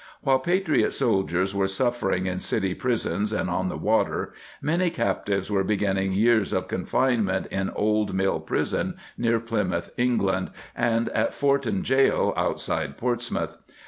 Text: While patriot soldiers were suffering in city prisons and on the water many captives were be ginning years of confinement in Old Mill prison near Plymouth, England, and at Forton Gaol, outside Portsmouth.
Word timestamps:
While 0.23 0.39
patriot 0.39 0.93
soldiers 0.93 1.53
were 1.53 1.67
suffering 1.67 2.25
in 2.25 2.39
city 2.39 2.73
prisons 2.73 3.31
and 3.31 3.51
on 3.51 3.69
the 3.69 3.77
water 3.77 4.33
many 4.59 4.89
captives 4.89 5.51
were 5.51 5.63
be 5.63 5.77
ginning 5.77 6.13
years 6.13 6.51
of 6.53 6.67
confinement 6.67 7.45
in 7.51 7.69
Old 7.69 8.11
Mill 8.15 8.39
prison 8.39 8.95
near 9.15 9.39
Plymouth, 9.39 9.91
England, 9.97 10.49
and 10.75 11.09
at 11.09 11.35
Forton 11.35 11.83
Gaol, 11.83 12.33
outside 12.35 12.97
Portsmouth. 12.97 13.59